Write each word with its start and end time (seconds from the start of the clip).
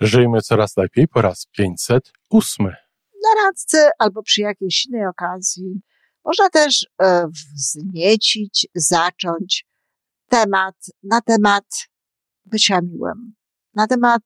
Żyjmy 0.00 0.40
coraz 0.40 0.76
lepiej 0.76 1.08
po 1.08 1.22
raz 1.22 1.46
508. 1.46 2.66
Na 3.22 3.42
randce 3.42 3.90
albo 3.98 4.22
przy 4.22 4.40
jakiejś 4.40 4.86
innej 4.86 5.06
okazji 5.06 5.80
można 6.24 6.50
też 6.50 6.86
e, 7.02 7.26
wzniecić, 7.54 8.68
zacząć 8.74 9.66
temat 10.28 10.74
na 11.02 11.20
temat 11.20 11.64
bycia 12.44 12.80
miłym, 12.80 13.34
na 13.74 13.86
temat 13.86 14.22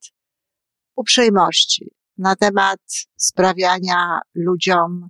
uprzejmości, 0.95 1.91
na 2.17 2.35
temat 2.35 2.79
sprawiania 3.17 4.19
ludziom 4.35 5.09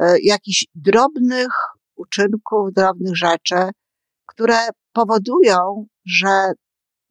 e, 0.00 0.20
jakichś 0.22 0.66
drobnych 0.74 1.52
uczynków, 1.96 2.72
drobnych 2.72 3.16
rzeczy, 3.16 3.70
które 4.26 4.68
powodują, 4.92 5.86
że 6.04 6.52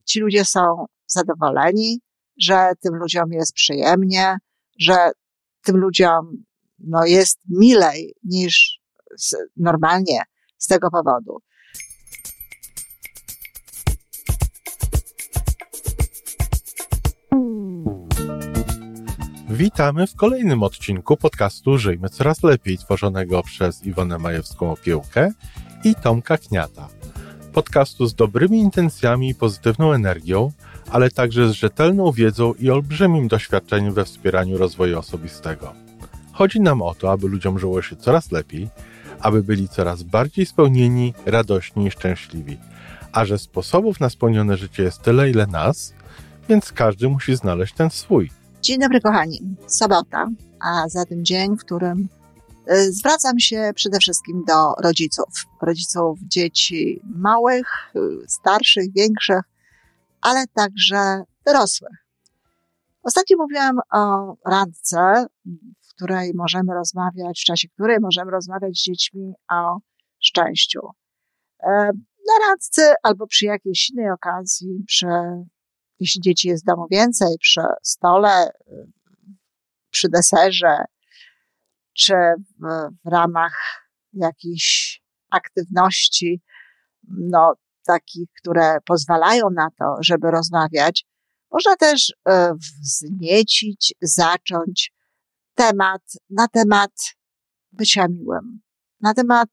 ci 0.05 0.19
ludzie 0.19 0.45
są 0.45 0.85
zadowoleni, 1.07 1.99
że 2.39 2.71
tym 2.79 2.95
ludziom 2.95 3.31
jest 3.31 3.53
przyjemnie, 3.53 4.37
że 4.79 5.11
tym 5.63 5.77
ludziom 5.77 6.43
no, 6.79 7.05
jest 7.05 7.39
milej 7.49 8.13
niż 8.23 8.79
z, 9.17 9.35
normalnie 9.57 10.21
z 10.57 10.67
tego 10.67 10.91
powodu. 10.91 11.37
Witamy 19.49 20.07
w 20.07 20.15
kolejnym 20.15 20.63
odcinku 20.63 21.17
podcastu 21.17 21.77
Żyjmy 21.77 22.09
Coraz 22.09 22.43
Lepiej, 22.43 22.77
tworzonego 22.77 23.43
przez 23.43 23.83
Iwonę 23.85 24.17
Majewską-Opiełkę 24.17 25.31
i 25.83 25.95
Tomka 25.95 26.37
Kniata. 26.37 26.87
Podcastu 27.53 28.05
z 28.05 28.15
dobrymi 28.15 28.59
intencjami 28.59 29.29
i 29.29 29.35
pozytywną 29.35 29.93
energią, 29.93 30.51
ale 30.91 31.11
także 31.11 31.49
z 31.49 31.51
rzetelną 31.51 32.11
wiedzą 32.11 32.53
i 32.53 32.69
olbrzymim 32.69 33.27
doświadczeniem 33.27 33.93
we 33.93 34.05
wspieraniu 34.05 34.57
rozwoju 34.57 34.99
osobistego. 34.99 35.73
Chodzi 36.33 36.61
nam 36.61 36.81
o 36.81 36.95
to, 36.95 37.11
aby 37.11 37.27
ludziom 37.27 37.59
żyło 37.59 37.81
się 37.81 37.95
coraz 37.95 38.31
lepiej, 38.31 38.69
aby 39.19 39.43
byli 39.43 39.69
coraz 39.69 40.03
bardziej 40.03 40.45
spełnieni, 40.45 41.13
radośni 41.25 41.85
i 41.85 41.91
szczęśliwi. 41.91 42.57
A 43.11 43.25
że 43.25 43.39
sposobów 43.39 43.99
na 43.99 44.09
spełnione 44.09 44.57
życie 44.57 44.83
jest 44.83 45.01
tyle, 45.01 45.29
ile 45.29 45.47
nas, 45.47 45.93
więc 46.49 46.71
każdy 46.71 47.09
musi 47.09 47.35
znaleźć 47.35 47.73
ten 47.73 47.89
swój. 47.89 48.29
Dzień 48.61 48.79
dobry, 48.79 49.01
kochani. 49.01 49.41
Sobota, 49.67 50.27
a 50.59 50.89
za 50.89 51.05
tym 51.05 51.25
dzień, 51.25 51.57
w 51.57 51.59
którym 51.59 52.09
y, 52.71 52.93
zwracam 52.93 53.39
się 53.39 53.71
przede 53.75 53.99
wszystkim 53.99 54.43
do 54.47 54.73
rodziców. 54.83 55.29
Rodziców 55.61 56.19
dzieci 56.21 57.01
małych, 57.15 57.67
y, 57.95 57.99
starszych, 58.27 58.93
większych, 58.93 59.41
ale 60.21 60.47
także 60.47 61.23
dorosłych. 61.45 62.05
Ostatnio 63.03 63.37
mówiłam 63.37 63.79
o 63.93 64.33
randce, 64.45 65.25
w 65.81 65.93
której 65.95 66.31
możemy 66.35 66.73
rozmawiać, 66.73 67.41
w 67.41 67.45
czasie 67.45 67.67
której 67.69 67.97
możemy 68.01 68.31
rozmawiać 68.31 68.77
z 68.77 68.83
dziećmi 68.83 69.33
o 69.51 69.77
szczęściu. 70.19 70.79
E, 71.63 71.69
na 72.27 72.47
randce 72.47 72.93
albo 73.03 73.27
przy 73.27 73.45
jakiejś 73.45 73.89
innej 73.89 74.11
okazji, 74.11 74.83
przy, 74.87 75.07
jeśli 75.99 76.21
dzieci 76.21 76.47
jest 76.47 76.63
w 76.63 76.67
domu 76.67 76.87
więcej, 76.91 77.35
przy 77.39 77.61
stole, 77.83 78.49
przy 79.89 80.09
deserze, 80.09 80.85
czy 81.93 82.13
w, 82.59 82.89
w 83.05 83.11
ramach 83.11 83.53
jakichś 84.13 85.01
aktywności, 85.29 86.41
no, 87.07 87.53
takich, 87.89 88.29
które 88.41 88.77
pozwalają 88.85 89.49
na 89.49 89.67
to, 89.79 89.95
żeby 90.01 90.31
rozmawiać, 90.31 91.05
można 91.51 91.75
też 91.75 92.13
e, 92.29 92.53
wzniecić, 92.81 93.93
zacząć 94.01 94.93
temat 95.55 96.01
na 96.29 96.47
temat 96.47 96.91
bycia 97.71 98.07
miłym, 98.07 98.61
na 99.01 99.13
temat 99.13 99.49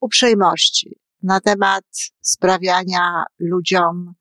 uprzejmości, 0.00 1.00
na 1.22 1.40
temat 1.40 1.84
sprawiania 2.20 3.24
ludziom 3.38 4.14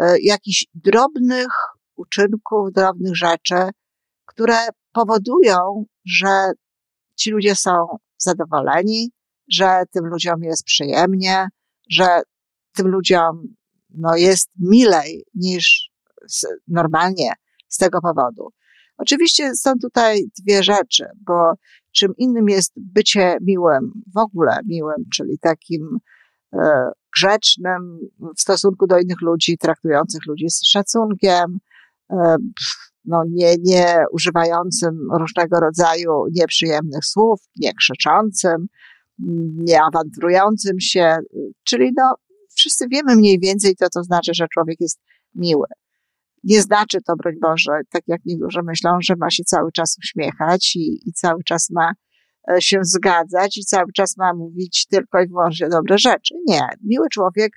e, 0.00 0.16
jakichś 0.20 0.66
drobnych 0.74 1.48
uczynków, 1.96 2.72
drobnych 2.72 3.16
rzeczy, 3.16 3.70
które 4.24 4.68
powodują, 4.92 5.84
że 6.04 6.52
ci 7.16 7.30
ludzie 7.30 7.54
są 7.54 7.72
zadowoleni, 8.18 9.10
że 9.50 9.82
tym 9.92 10.06
ludziom 10.06 10.42
jest 10.42 10.64
przyjemnie, 10.64 11.48
że 11.90 12.22
tym 12.76 12.88
ludziom 12.88 13.54
no, 13.90 14.16
jest 14.16 14.50
milej 14.58 15.24
niż 15.34 15.90
normalnie 16.68 17.32
z 17.68 17.76
tego 17.76 18.00
powodu. 18.00 18.48
Oczywiście 18.96 19.54
są 19.54 19.72
tutaj 19.82 20.24
dwie 20.42 20.62
rzeczy, 20.62 21.04
bo 21.26 21.52
czym 21.92 22.12
innym 22.16 22.48
jest 22.48 22.72
bycie 22.76 23.36
miłym, 23.40 23.92
w 24.14 24.18
ogóle 24.18 24.58
miłym, 24.66 25.04
czyli 25.14 25.38
takim 25.38 25.98
e, 26.52 26.90
grzecznym 27.16 27.98
w 28.36 28.40
stosunku 28.40 28.86
do 28.86 28.98
innych 28.98 29.20
ludzi, 29.20 29.58
traktujących 29.58 30.26
ludzi 30.26 30.50
z 30.50 30.66
szacunkiem, 30.66 31.58
e, 32.10 32.36
no 33.04 33.22
nie, 33.30 33.54
nie 33.58 34.04
używającym 34.12 35.08
różnego 35.12 35.60
rodzaju 35.60 36.24
nieprzyjemnych 36.32 37.04
słów, 37.04 37.40
nie 37.56 37.74
krzyczącym, 37.74 38.66
nie 39.56 39.82
awanturującym 39.82 40.80
się, 40.80 41.16
czyli 41.64 41.92
no, 41.96 42.14
wszyscy 42.54 42.88
wiemy 42.88 43.16
mniej 43.16 43.38
więcej, 43.40 43.74
co 43.76 43.88
to 43.88 44.02
znaczy, 44.02 44.34
że 44.34 44.46
człowiek 44.48 44.80
jest 44.80 45.00
miły. 45.34 45.66
Nie 46.44 46.62
znaczy 46.62 46.98
to, 47.06 47.16
broń 47.16 47.34
Boże, 47.40 47.72
tak 47.90 48.02
jak 48.06 48.20
niektórzy 48.24 48.62
myślą, 48.62 48.98
że 49.00 49.14
ma 49.16 49.30
się 49.30 49.44
cały 49.44 49.72
czas 49.72 49.96
uśmiechać 49.98 50.76
i, 50.76 51.08
i 51.08 51.12
cały 51.12 51.44
czas 51.44 51.70
ma 51.70 51.92
e, 52.50 52.62
się 52.62 52.78
zgadzać 52.82 53.56
i 53.56 53.64
cały 53.64 53.92
czas 53.92 54.16
ma 54.16 54.34
mówić 54.34 54.86
tylko 54.86 55.22
i 55.22 55.28
wyłącznie 55.28 55.68
dobre 55.68 55.98
rzeczy. 55.98 56.34
Nie. 56.46 56.68
Miły 56.84 57.08
człowiek 57.08 57.52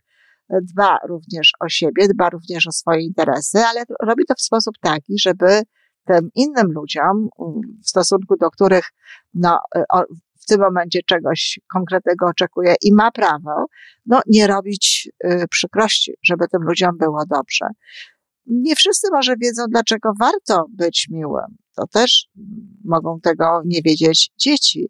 e, 0.49 0.59
dba 0.61 0.97
również 1.07 1.51
o 1.59 1.69
siebie, 1.69 2.07
dba 2.07 2.29
również 2.29 2.67
o 2.67 2.71
swoje 2.71 3.01
interesy, 3.01 3.57
ale 3.57 3.83
robi 4.01 4.25
to 4.25 4.33
w 4.37 4.41
sposób 4.41 4.75
taki, 4.81 5.19
żeby 5.19 5.61
tym 6.05 6.29
innym 6.35 6.71
ludziom, 6.71 7.29
w 7.83 7.89
stosunku 7.89 8.35
do 8.37 8.49
których 8.49 8.85
no, 9.33 9.59
e, 9.75 9.83
tym 10.47 10.61
momencie 10.61 10.99
czegoś 11.05 11.59
konkretnego 11.73 12.25
oczekuje 12.25 12.75
i 12.81 12.93
ma 12.93 13.11
prawo, 13.11 13.65
no 14.05 14.21
nie 14.27 14.47
robić 14.47 15.09
y, 15.25 15.45
przykrości, 15.49 16.13
żeby 16.23 16.47
tym 16.47 16.61
ludziom 16.61 16.97
było 16.97 17.23
dobrze. 17.29 17.65
Nie 18.45 18.75
wszyscy 18.75 19.07
może 19.11 19.35
wiedzą, 19.41 19.63
dlaczego 19.69 20.11
warto 20.19 20.65
być 20.69 21.07
miłym. 21.11 21.57
To 21.75 21.87
też 21.87 22.29
mogą 22.85 23.19
tego 23.19 23.61
nie 23.65 23.81
wiedzieć 23.81 24.31
dzieci. 24.37 24.89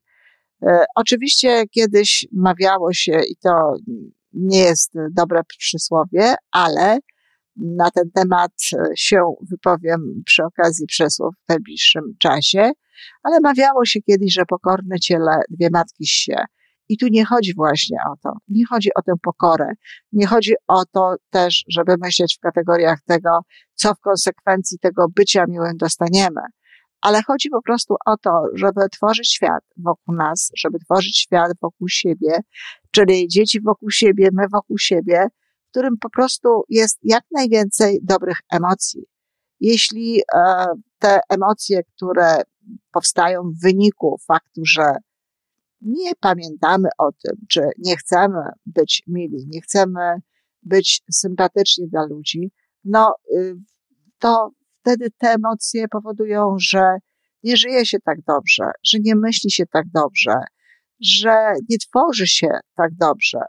Y, 0.63 0.67
oczywiście 0.95 1.63
kiedyś 1.67 2.27
mawiało 2.31 2.93
się, 2.93 3.21
i 3.29 3.35
to 3.35 3.73
nie 4.33 4.59
jest 4.59 4.93
dobre 5.11 5.41
przysłowie, 5.57 6.35
ale 6.51 6.99
na 7.55 7.91
ten 7.91 8.11
temat 8.11 8.51
się 8.97 9.35
wypowiem 9.41 10.23
przy 10.25 10.43
okazji 10.43 10.87
przesłów 10.87 11.35
w 11.45 11.49
najbliższym 11.49 12.03
czasie, 12.19 12.71
ale 13.23 13.39
mawiało 13.39 13.85
się 13.85 14.01
kiedyś, 14.01 14.33
że 14.33 14.45
pokorne 14.45 14.99
ciele 14.99 15.41
dwie 15.49 15.69
matki 15.73 16.07
się. 16.07 16.35
I 16.89 16.97
tu 16.97 17.07
nie 17.07 17.25
chodzi 17.25 17.53
właśnie 17.55 17.97
o 18.11 18.15
to. 18.23 18.37
Nie 18.47 18.65
chodzi 18.65 18.89
o 18.95 19.01
tę 19.01 19.13
pokorę. 19.21 19.71
Nie 20.11 20.27
chodzi 20.27 20.53
o 20.67 20.85
to 20.85 21.15
też, 21.29 21.63
żeby 21.67 21.95
myśleć 22.01 22.37
w 22.37 22.39
kategoriach 22.39 22.99
tego, 23.05 23.39
co 23.73 23.93
w 23.93 23.99
konsekwencji 23.99 24.79
tego 24.79 25.05
bycia 25.15 25.45
miłym 25.47 25.77
dostaniemy. 25.77 26.41
Ale 27.01 27.23
chodzi 27.23 27.49
po 27.49 27.61
prostu 27.61 27.95
o 28.05 28.17
to, 28.17 28.43
żeby 28.53 28.89
tworzyć 28.91 29.33
świat 29.33 29.63
wokół 29.77 30.15
nas, 30.15 30.51
żeby 30.57 30.79
tworzyć 30.79 31.19
świat 31.19 31.51
wokół 31.61 31.87
siebie, 31.89 32.39
czyli 32.91 33.27
dzieci 33.27 33.61
wokół 33.61 33.91
siebie, 33.91 34.29
my 34.33 34.45
wokół 34.51 34.77
siebie, 34.77 35.27
w 35.67 35.69
którym 35.69 35.97
po 36.01 36.09
prostu 36.09 36.63
jest 36.69 36.99
jak 37.03 37.23
najwięcej 37.31 37.99
dobrych 38.03 38.37
emocji. 38.51 39.03
Jeśli 39.59 40.21
e, 40.35 40.65
te 40.99 41.19
emocje, 41.29 41.83
które 41.95 42.41
powstają 42.91 43.43
w 43.43 43.61
wyniku 43.61 44.17
faktu, 44.27 44.61
że 44.65 44.83
nie 45.81 46.15
pamiętamy 46.15 46.89
o 46.97 47.11
tym, 47.11 47.45
czy 47.49 47.61
nie 47.77 47.97
chcemy 47.97 48.41
być 48.65 49.03
mili, 49.07 49.47
nie 49.47 49.61
chcemy 49.61 50.21
być 50.63 51.01
sympatyczni 51.11 51.87
dla 51.89 52.05
ludzi, 52.05 52.51
no 52.83 53.15
y, 53.31 53.55
to 54.19 54.51
wtedy 54.81 55.11
te 55.17 55.27
emocje 55.27 55.87
powodują, 55.87 56.55
że 56.59 56.97
nie 57.43 57.57
żyje 57.57 57.85
się 57.85 57.99
tak 57.99 58.21
dobrze, 58.21 58.71
że 58.83 58.97
nie 58.99 59.15
myśli 59.15 59.51
się 59.51 59.65
tak 59.65 59.85
dobrze, 59.93 60.33
że 61.01 61.53
nie 61.69 61.77
tworzy 61.77 62.27
się 62.27 62.47
tak 62.75 62.91
dobrze. 62.93 63.39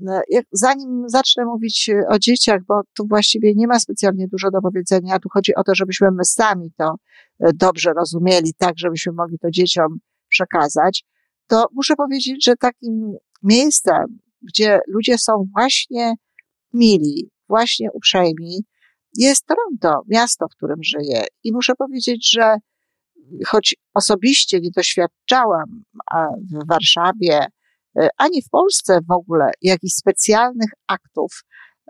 No, 0.00 0.20
zanim 0.52 1.08
zacznę 1.08 1.44
mówić 1.44 1.88
e, 1.88 2.08
o 2.08 2.18
dzieciach, 2.18 2.60
bo 2.68 2.80
tu 2.96 3.06
właściwie 3.06 3.54
nie 3.54 3.66
ma 3.66 3.80
specjalnie 3.80 4.28
dużo 4.28 4.50
do 4.50 4.60
powiedzenia, 4.60 5.18
tu 5.18 5.28
chodzi 5.28 5.54
o 5.54 5.64
to, 5.64 5.74
żebyśmy 5.74 6.10
my 6.10 6.24
sami 6.24 6.72
to 6.76 6.94
e, 7.40 7.50
dobrze 7.54 7.92
rozumieli, 7.92 8.54
tak, 8.58 8.74
żebyśmy 8.76 9.12
mogli 9.12 9.38
to 9.38 9.50
dzieciom 9.50 9.98
przekazać, 10.28 11.04
to 11.46 11.66
muszę 11.72 11.94
powiedzieć, 11.96 12.44
że 12.44 12.56
takim 12.56 13.16
miejscem, 13.42 14.18
gdzie 14.42 14.80
ludzie 14.88 15.18
są 15.18 15.48
właśnie 15.54 16.14
mili, 16.72 17.30
właśnie 17.48 17.92
uprzejmi, 17.92 18.64
jest 19.16 19.46
Toronto, 19.46 20.02
miasto, 20.08 20.46
w 20.48 20.56
którym 20.56 20.82
żyję. 20.82 21.24
I 21.44 21.52
muszę 21.52 21.74
powiedzieć, 21.74 22.30
że 22.30 22.56
choć 23.46 23.76
osobiście 23.94 24.60
nie 24.60 24.70
doświadczałam 24.70 25.84
w 26.52 26.68
Warszawie, 26.68 27.46
ani 28.18 28.42
w 28.42 28.48
Polsce 28.48 29.00
w 29.08 29.10
ogóle 29.10 29.50
jakichś 29.62 29.94
specjalnych 29.94 30.70
aktów 30.88 31.44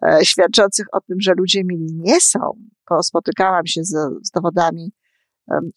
e, 0.07 0.19
świadczących 0.25 0.87
o 0.93 1.01
tym, 1.01 1.21
że 1.21 1.33
ludzie 1.37 1.65
mili 1.65 1.87
nie 1.95 2.21
są, 2.21 2.41
bo 2.91 3.03
spotykałam 3.03 3.67
się 3.67 3.85
z, 3.85 3.97
z 4.23 4.31
dowodami 4.31 4.93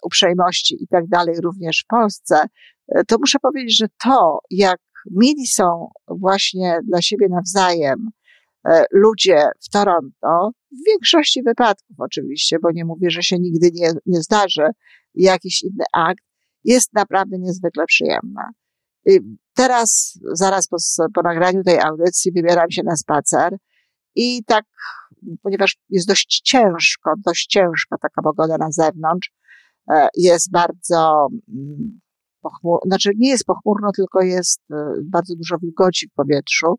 uprzejmości 0.04 0.84
i 0.84 0.88
tak 0.88 1.08
dalej 1.08 1.36
również 1.44 1.84
w 1.84 1.88
Polsce, 1.88 2.40
e, 2.88 3.04
to 3.04 3.18
muszę 3.20 3.40
powiedzieć, 3.40 3.78
że 3.78 3.88
to, 4.04 4.40
jak 4.50 4.80
mili 5.12 5.48
są 5.48 5.90
właśnie 6.08 6.80
dla 6.84 7.02
siebie 7.02 7.28
nawzajem 7.30 8.10
ludzie 8.92 9.50
w 9.62 9.70
Toronto, 9.70 10.52
w 10.72 10.86
większości 10.86 11.44
wypadków 11.44 11.96
oczywiście, 12.00 12.58
bo 12.60 12.72
nie 12.72 12.86
mówię, 12.86 13.10
że 13.10 13.24
się 13.24 13.40
nigdy 13.40 13.72
nie, 13.74 13.92
nie 14.06 14.22
zdarzy, 14.22 14.68
jakiś 15.14 15.64
inny 15.64 15.84
akt, 15.94 16.24
jest 16.64 16.94
naprawdę 16.94 17.38
niezwykle 17.40 17.86
przyjemna. 17.86 18.50
Teraz, 19.58 20.20
zaraz 20.34 20.68
po, 20.68 20.78
po 21.14 21.22
nagraniu 21.22 21.64
tej 21.64 21.80
audycji, 21.80 22.32
wybieram 22.32 22.72
się 22.72 22.84
na 22.84 22.96
spacer 22.96 23.58
i 24.16 24.44
tak, 24.44 24.66
ponieważ 25.42 25.78
jest 25.90 26.08
dość 26.08 26.42
ciężko, 26.44 27.14
dość 27.26 27.48
ciężka 27.48 27.98
taka 28.02 28.22
pogoda 28.22 28.58
na 28.58 28.72
zewnątrz, 28.72 29.32
e, 29.92 30.08
jest 30.16 30.52
bardzo 30.52 31.28
mm, 31.50 32.00
pochmurno, 32.42 32.82
znaczy 32.86 33.12
nie 33.18 33.30
jest 33.30 33.46
pochmurno, 33.46 33.92
tylko 33.96 34.22
jest 34.22 34.62
e, 34.72 34.76
bardzo 35.06 35.36
dużo 35.36 35.58
wilgoci 35.58 36.08
w 36.08 36.14
powietrzu. 36.14 36.76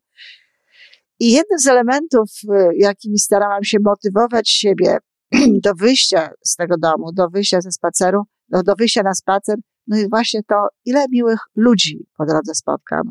I 1.21 1.33
jednym 1.33 1.59
z 1.59 1.67
elementów, 1.67 2.31
e, 2.51 2.69
jakimi 2.77 3.19
starałam 3.19 3.65
się 3.65 3.79
motywować 3.85 4.51
siebie 4.51 4.99
do 5.65 5.75
wyjścia 5.75 6.31
z 6.45 6.57
tego 6.57 6.75
domu, 6.79 7.13
do 7.13 7.29
wyjścia 7.29 7.61
ze 7.61 7.73
spaceru, 7.73 8.23
do, 8.49 8.63
do 8.63 8.75
wyjścia 8.75 9.03
na 9.03 9.15
spacer, 9.15 9.57
no 9.88 9.96
jest 9.96 10.11
właśnie 10.11 10.43
to, 10.43 10.67
ile 10.85 11.05
miłych 11.11 11.40
ludzi 11.56 12.06
po 12.17 12.26
drodze 12.26 12.55
spotkam. 12.55 13.02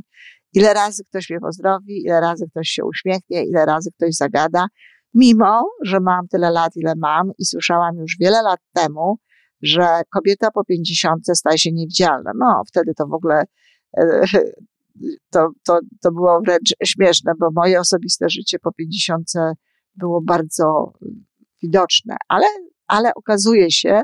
Ile 0.53 0.73
razy 0.73 1.03
ktoś 1.03 1.29
mnie 1.29 1.39
pozdrowi, 1.39 2.01
ile 2.01 2.21
razy 2.21 2.45
ktoś 2.51 2.67
się 2.67 2.85
uśmiechnie, 2.85 3.45
ile 3.45 3.65
razy 3.65 3.91
ktoś 3.91 4.15
zagada, 4.15 4.67
mimo, 5.13 5.69
że 5.83 5.99
mam 5.99 6.27
tyle 6.27 6.51
lat, 6.51 6.75
ile 6.75 6.93
mam 6.97 7.31
i 7.37 7.45
słyszałam 7.45 7.95
już 7.97 8.15
wiele 8.19 8.41
lat 8.41 8.59
temu, 8.73 9.17
że 9.61 10.01
kobieta 10.13 10.51
po 10.51 10.63
pięćdziesiątce 10.65 11.35
staje 11.35 11.57
się 11.57 11.71
niewidzialna. 11.71 12.31
No, 12.35 12.61
wtedy 12.67 12.93
to 12.93 13.07
w 13.07 13.13
ogóle 13.13 13.43
e, 13.97 14.21
to, 15.33 15.49
to, 15.63 15.79
to 16.01 16.11
było 16.11 16.41
wręcz 16.41 16.73
śmieszne, 16.83 17.31
bo 17.39 17.49
moje 17.55 17.79
osobiste 17.79 18.29
życie 18.29 18.59
po 18.59 18.71
pięćdziesiątce 18.71 19.53
było 19.95 20.21
bardzo 20.21 20.93
widoczne, 21.63 22.17
ale, 22.27 22.45
ale 22.87 23.13
okazuje 23.13 23.71
się, 23.71 24.01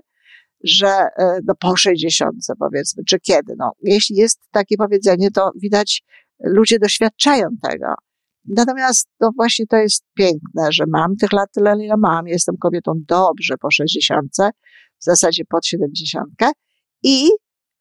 że 0.64 0.88
e, 0.88 1.40
no, 1.46 1.54
po 1.60 1.78
60 1.78 2.36
powiedzmy, 2.60 3.04
czy 3.08 3.20
kiedy. 3.20 3.54
No, 3.58 3.72
jeśli 3.82 4.16
jest 4.16 4.40
takie 4.52 4.78
powiedzenie, 4.78 5.32
to 5.32 5.52
widać, 5.62 6.04
ludzie 6.40 6.80
doświadczają 6.80 7.48
tego. 7.62 7.94
Natomiast 8.46 9.10
to 9.20 9.30
właśnie 9.36 9.68
to 9.68 9.78
jest 9.78 10.04
piękne, 10.14 10.68
że 10.72 10.84
mam 10.88 11.16
tych 11.16 11.34
lat 11.34 11.50
tyle, 11.54 11.86
ile 11.86 11.98
mam, 11.98 12.28
jestem 12.28 12.58
kobietą 12.58 12.94
dobrze 13.08 13.58
po 13.58 13.72
60, 13.72 14.32
w 15.00 15.04
zasadzie 15.04 15.44
pod 15.46 15.66
70 15.66 16.26
i 17.04 17.30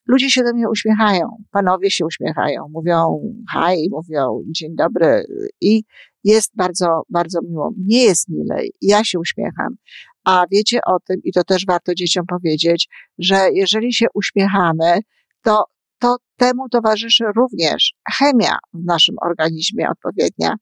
ludzie 0.06 0.30
się 0.30 0.42
do 0.44 0.52
mnie 0.52 0.68
uśmiechają, 0.68 1.36
panowie 1.50 1.90
się 1.90 2.06
uśmiechają, 2.06 2.66
mówią 2.70 3.20
haj, 3.52 3.86
mówią 3.90 4.42
dzień 4.46 4.76
dobry 4.76 5.24
i 5.60 5.84
jest 6.24 6.56
bardzo, 6.56 7.02
bardzo 7.08 7.42
miło. 7.42 7.72
Nie 7.86 8.04
jest 8.04 8.28
milej. 8.28 8.72
Ja 8.80 9.04
się 9.04 9.18
uśmiecham. 9.18 9.76
A 10.24 10.44
wiecie 10.50 10.78
o 10.86 10.98
tym, 11.00 11.16
i 11.24 11.32
to 11.32 11.44
też 11.44 11.66
warto 11.66 11.94
dzieciom 11.94 12.26
powiedzieć, 12.26 12.88
że 13.18 13.48
jeżeli 13.52 13.94
się 13.94 14.06
uśmiechamy, 14.14 15.00
to, 15.42 15.64
to 15.98 16.16
temu 16.36 16.68
towarzyszy 16.68 17.24
również 17.36 17.94
chemia 18.18 18.56
w 18.74 18.84
naszym 18.84 19.14
organizmie 19.22 19.88
odpowiednia. 19.90 20.54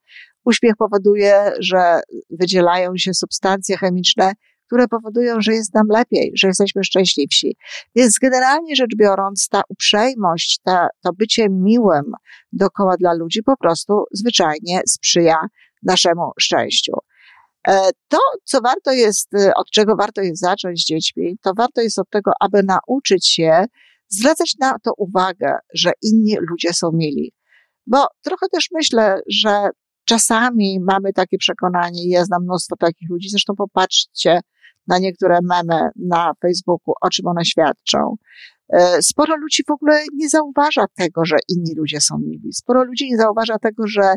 Uśmiech 0.45 0.77
powoduje, 0.79 1.53
że 1.61 2.01
wydzielają 2.31 2.93
się 2.97 3.15
substancje 3.15 3.77
chemiczne, 3.77 4.33
które 4.67 4.89
powodują, 4.89 5.41
że 5.41 5.53
jest 5.53 5.75
nam 5.75 5.87
lepiej, 5.89 6.33
że 6.35 6.47
jesteśmy 6.47 6.85
szczęśliwsi. 6.85 7.57
Więc 7.97 8.19
generalnie 8.19 8.77
rzecz 8.77 8.97
biorąc, 8.97 9.49
ta 9.49 9.63
uprzejmość, 9.69 10.61
ta, 10.65 10.89
to 11.03 11.13
bycie 11.13 11.49
miłym 11.49 12.13
dookoła 12.53 12.97
dla 12.97 13.13
ludzi 13.13 13.43
po 13.43 13.57
prostu 13.57 14.05
zwyczajnie 14.13 14.81
sprzyja 14.87 15.37
naszemu 15.83 16.31
szczęściu. 16.41 16.93
E, 17.69 17.91
to, 18.09 18.19
co 18.45 18.61
warto 18.61 18.93
jest, 18.93 19.35
e, 19.35 19.55
od 19.55 19.71
czego 19.71 19.97
warto 19.97 20.23
jest 20.23 20.41
zacząć 20.41 20.83
z 20.83 20.87
dziećmi, 20.87 21.37
to 21.43 21.53
warto 21.57 21.81
jest 21.81 21.99
od 21.99 22.11
tego, 22.11 22.33
aby 22.41 22.63
nauczyć 22.63 23.29
się 23.29 23.65
zwracać 24.09 24.55
na 24.61 24.79
to 24.79 24.93
uwagę, 24.97 25.59
że 25.75 25.93
inni 26.03 26.37
ludzie 26.51 26.73
są 26.73 26.91
mili. 26.93 27.33
Bo 27.87 28.07
trochę 28.23 28.47
też 28.53 28.69
myślę, 28.73 29.21
że 29.29 29.69
czasami 30.05 30.81
mamy 30.81 31.13
takie 31.13 31.39
przekonanie, 31.39 32.09
ja 32.09 32.25
znam 32.25 32.43
mnóstwo 32.43 32.77
takich 32.77 33.11
ludzi, 33.11 33.29
zresztą 33.29 33.55
popatrzcie 33.57 34.41
na 34.87 34.99
niektóre 34.99 35.39
memy 35.43 35.91
na 35.97 36.33
Facebooku, 36.43 36.95
o 37.01 37.11
czym 37.11 37.27
one 37.27 37.45
świadczą. 37.45 38.17
E, 38.69 39.03
sporo 39.03 39.37
ludzi 39.37 39.63
w 39.69 39.71
ogóle 39.71 40.05
nie 40.15 40.29
zauważa 40.29 40.85
tego, 40.97 41.25
że 41.25 41.37
inni 41.49 41.75
ludzie 41.77 42.01
są 42.01 42.19
mili. 42.19 42.53
Sporo 42.53 42.85
ludzi 42.85 43.11
nie 43.11 43.17
zauważa 43.17 43.59
tego, 43.59 43.87
że, 43.87 44.15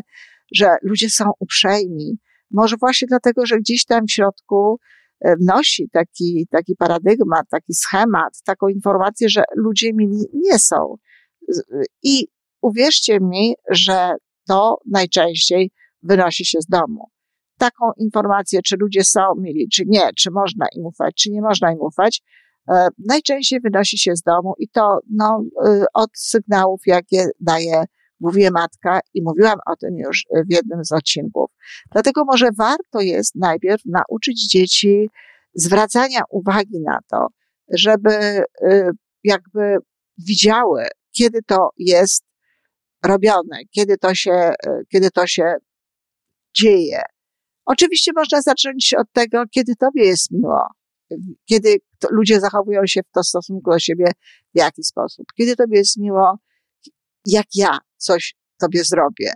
że 0.54 0.76
ludzie 0.82 1.10
są 1.10 1.30
uprzejmi, 1.40 2.18
może 2.50 2.76
właśnie 2.76 3.08
dlatego, 3.08 3.46
że 3.46 3.58
gdzieś 3.58 3.84
tam 3.84 4.06
w 4.06 4.12
środku 4.12 4.78
e, 5.20 5.34
nosi 5.40 5.88
taki, 5.92 6.46
taki 6.50 6.76
paradygmat, 6.76 7.46
taki 7.50 7.74
schemat, 7.74 8.42
taką 8.44 8.68
informację, 8.68 9.28
że 9.28 9.44
ludzie 9.56 9.92
mili 9.92 10.24
nie 10.34 10.58
są. 10.58 10.96
I 12.02 12.28
uwierzcie 12.62 13.18
mi, 13.20 13.54
że 13.70 14.14
to 14.48 14.78
najczęściej 14.86 15.70
wynosi 16.02 16.44
się 16.44 16.60
z 16.60 16.66
domu. 16.66 17.08
Taką 17.58 17.90
informację, 17.96 18.60
czy 18.62 18.76
ludzie 18.76 19.04
są 19.04 19.20
mili, 19.38 19.68
czy 19.68 19.82
nie, 19.86 20.10
czy 20.16 20.30
można 20.30 20.66
im 20.76 20.86
ufać, 20.86 21.14
czy 21.14 21.30
nie 21.30 21.42
można 21.42 21.72
im 21.72 21.80
ufać, 21.80 22.22
e, 22.68 22.88
najczęściej 23.08 23.60
wynosi 23.60 23.98
się 23.98 24.16
z 24.16 24.22
domu 24.22 24.54
i 24.58 24.68
to 24.68 24.98
no, 25.10 25.44
e, 25.66 25.84
od 25.94 26.10
sygnałów, 26.14 26.80
jakie 26.86 27.26
daje 27.40 27.84
mówiła 28.24 28.50
matka 28.50 29.00
i 29.14 29.22
mówiłam 29.22 29.58
o 29.66 29.76
tym 29.76 29.98
już 29.98 30.24
w 30.48 30.52
jednym 30.52 30.84
z 30.84 30.92
odcinków. 30.92 31.50
Dlatego 31.92 32.24
może 32.24 32.48
warto 32.58 33.00
jest 33.00 33.34
najpierw 33.34 33.82
nauczyć 33.84 34.48
dzieci 34.48 35.10
zwracania 35.54 36.20
uwagi 36.30 36.80
na 36.80 36.98
to, 37.10 37.26
żeby 37.68 38.44
y, 38.62 38.90
jakby 39.24 39.76
widziały, 40.18 40.86
kiedy 41.10 41.42
to 41.46 41.70
jest 41.78 42.24
robione, 43.04 43.58
kiedy 43.70 43.98
to 43.98 44.14
się, 44.14 44.52
y, 44.66 44.70
kiedy 44.88 45.10
to 45.10 45.26
się 45.26 45.54
dzieje. 46.56 47.02
Oczywiście 47.64 48.12
można 48.16 48.42
zacząć 48.42 48.94
od 48.94 49.12
tego, 49.12 49.44
kiedy 49.50 49.76
tobie 49.76 50.04
jest 50.04 50.30
miło, 50.30 50.66
kiedy 51.44 51.76
ludzie 52.10 52.40
zachowują 52.40 52.80
się 52.86 53.00
w 53.02 53.10
to 53.14 53.24
stosunku 53.24 53.70
do 53.70 53.78
siebie 53.78 54.06
w 54.54 54.58
jaki 54.58 54.84
sposób, 54.84 55.26
kiedy 55.36 55.56
tobie 55.56 55.78
jest 55.78 55.96
miło, 55.96 56.38
jak 57.26 57.46
ja 57.54 57.78
coś 58.04 58.34
tobie 58.60 58.84
zrobię, 58.84 59.32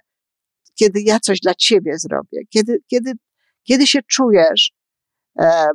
kiedy 0.74 1.00
ja 1.02 1.20
coś 1.20 1.40
dla 1.40 1.54
ciebie 1.54 1.98
zrobię, 1.98 2.40
kiedy, 2.50 2.78
kiedy, 2.86 3.12
kiedy 3.62 3.86
się 3.86 4.00
czujesz 4.02 4.72
e, 5.38 5.66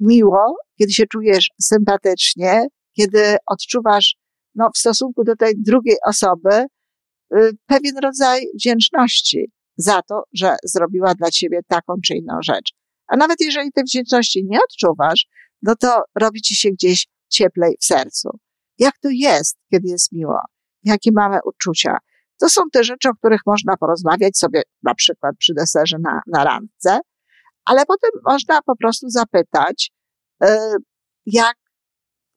miło, 0.00 0.56
kiedy 0.78 0.92
się 0.92 1.06
czujesz 1.06 1.50
sympatycznie, 1.60 2.66
kiedy 2.92 3.36
odczuwasz 3.46 4.16
no, 4.54 4.70
w 4.74 4.78
stosunku 4.78 5.24
do 5.24 5.36
tej 5.36 5.54
drugiej 5.56 5.96
osoby 6.06 6.64
y, 7.36 7.50
pewien 7.66 7.98
rodzaj 8.02 8.46
wdzięczności 8.54 9.50
za 9.76 10.02
to, 10.02 10.22
że 10.32 10.56
zrobiła 10.64 11.14
dla 11.14 11.30
ciebie 11.30 11.60
taką 11.68 11.94
czy 12.04 12.14
inną 12.14 12.38
rzecz. 12.42 12.72
A 13.06 13.16
nawet 13.16 13.40
jeżeli 13.40 13.72
tej 13.72 13.84
wdzięczności 13.84 14.44
nie 14.44 14.58
odczuwasz, 14.68 15.26
no 15.62 15.76
to 15.76 16.02
robi 16.14 16.42
ci 16.42 16.56
się 16.56 16.70
gdzieś 16.70 17.06
cieplej 17.28 17.76
w 17.80 17.84
sercu. 17.84 18.28
Jak 18.78 18.98
to 18.98 19.08
jest, 19.12 19.56
kiedy 19.70 19.88
jest 19.88 20.12
miło? 20.12 20.38
Jakie 20.82 21.10
mamy 21.14 21.38
uczucia. 21.44 21.98
To 22.40 22.48
są 22.48 22.62
te 22.72 22.84
rzeczy, 22.84 23.08
o 23.08 23.14
których 23.14 23.40
można 23.46 23.76
porozmawiać 23.76 24.38
sobie 24.38 24.62
na 24.82 24.94
przykład 24.94 25.36
przy 25.38 25.54
deserze 25.54 25.98
na, 25.98 26.20
na 26.26 26.44
randce, 26.44 27.00
ale 27.64 27.86
potem 27.86 28.10
można 28.24 28.62
po 28.62 28.76
prostu 28.76 29.10
zapytać, 29.10 29.90
e, 30.42 30.74
jak, 31.26 31.56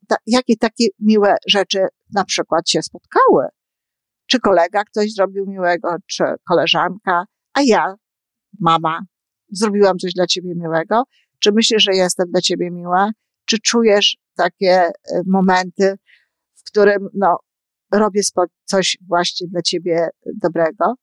ta, 0.07 0.15
jakie 0.25 0.57
takie 0.57 0.85
miłe 0.99 1.35
rzeczy 1.47 1.87
na 2.15 2.25
przykład 2.25 2.69
się 2.69 2.81
spotkały. 2.81 3.47
Czy 4.25 4.39
kolega 4.39 4.83
ktoś 4.83 5.13
zrobił 5.13 5.45
miłego, 5.47 5.95
czy 6.07 6.23
koleżanka, 6.47 7.25
a 7.53 7.61
ja, 7.61 7.95
mama, 8.59 8.99
zrobiłam 9.51 9.97
coś 9.97 10.13
dla 10.13 10.27
ciebie 10.27 10.55
miłego? 10.55 11.03
Czy 11.39 11.51
myślisz, 11.51 11.83
że 11.83 11.91
jestem 11.95 12.31
dla 12.31 12.41
ciebie 12.41 12.71
miła? 12.71 13.11
Czy 13.45 13.59
czujesz 13.59 14.17
takie 14.35 14.71
e, 14.71 14.91
momenty, 15.27 15.95
w 16.55 16.63
którym 16.63 17.09
no, 17.13 17.37
robię 17.93 18.21
coś 18.65 18.97
właśnie 19.07 19.47
dla 19.47 19.61
ciebie 19.61 20.07
dobrego. 20.41 20.95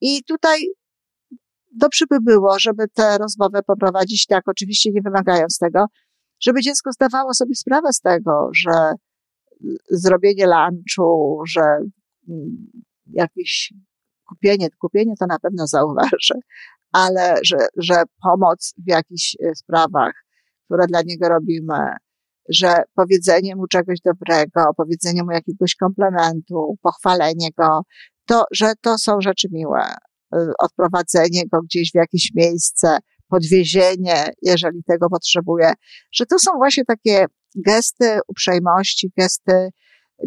I 0.00 0.24
tutaj 0.24 0.66
dobrze 1.72 2.04
by 2.10 2.20
było, 2.20 2.58
żeby 2.58 2.88
tę 2.88 3.18
rozmowę 3.18 3.62
poprowadzić 3.62 4.26
tak, 4.26 4.42
oczywiście 4.46 4.90
nie 4.92 5.02
wymagając 5.02 5.58
tego, 5.58 5.86
żeby 6.40 6.60
dziecko 6.60 6.92
zdawało 6.92 7.34
sobie 7.34 7.54
sprawę 7.54 7.92
z 7.92 8.00
tego, 8.00 8.50
że 8.52 8.92
zrobienie 9.90 10.46
lunchu, 10.46 11.42
że 11.48 11.60
mm, 12.28 12.66
jakieś 13.06 13.72
kupienie, 14.28 14.68
kupienie 14.80 15.14
to 15.20 15.26
na 15.26 15.38
pewno 15.38 15.66
zauważy, 15.66 16.34
ale 16.92 17.34
że, 17.44 17.56
że 17.76 18.02
pomoc 18.22 18.74
w 18.86 18.90
jakichś 18.90 19.36
e, 19.44 19.54
sprawach, 19.54 20.12
które 20.64 20.86
dla 20.86 21.02
niego 21.02 21.28
robimy, 21.28 21.78
że 22.48 22.82
powiedzenie 22.94 23.56
mu 23.56 23.66
czegoś 23.66 23.98
dobrego, 24.04 24.74
powiedzenie 24.76 25.22
mu 25.22 25.30
jakiegoś 25.30 25.74
komplementu, 25.74 26.76
pochwalenie 26.82 27.48
go, 27.58 27.82
to, 28.26 28.44
że 28.52 28.72
to 28.80 28.98
są 28.98 29.20
rzeczy 29.20 29.48
miłe. 29.52 29.94
E, 30.34 30.52
odprowadzenie 30.58 31.42
go 31.52 31.62
gdzieś 31.62 31.90
w 31.90 31.94
jakieś 31.94 32.32
miejsce, 32.34 32.98
podwiezienie, 33.28 34.24
jeżeli 34.42 34.82
tego 34.84 35.08
potrzebuje, 35.10 35.72
że 36.12 36.26
to 36.26 36.38
są 36.38 36.50
właśnie 36.56 36.84
takie 36.84 37.26
gesty 37.56 38.18
uprzejmości, 38.28 39.12
gesty, 39.18 39.68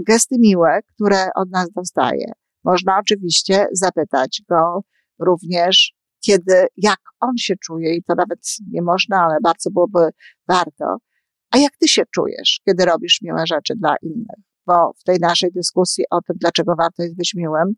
gesty 0.08 0.36
miłe, 0.40 0.80
które 0.96 1.30
od 1.36 1.50
nas 1.52 1.68
dostaje. 1.76 2.32
Można 2.64 3.00
oczywiście 3.00 3.68
zapytać 3.72 4.42
go 4.50 4.82
również, 5.20 5.94
kiedy, 6.26 6.68
jak 6.78 7.00
on 7.20 7.38
się 7.38 7.54
czuje, 7.64 7.96
i 7.96 8.04
to 8.04 8.16
nawet 8.16 8.40
nie 8.72 8.82
można, 8.82 9.24
ale 9.24 9.38
bardzo 9.44 9.72
byłoby 9.72 10.10
warto. 10.48 10.98
A 11.52 11.58
jak 11.58 11.72
ty 11.78 11.88
się 11.88 12.04
czujesz, 12.16 12.60
kiedy 12.66 12.86
robisz 12.86 13.20
miłe 13.22 13.44
rzeczy 13.48 13.74
dla 13.76 13.96
innych? 14.02 14.40
Bo 14.68 14.92
w 15.00 15.04
tej 15.04 15.20
naszej 15.20 15.52
dyskusji 15.52 16.04
o 16.12 16.22
tym, 16.22 16.36
dlaczego 16.40 16.76
warto 16.76 17.04
jest 17.04 17.18
być 17.18 17.34
miłym, 17.36 17.74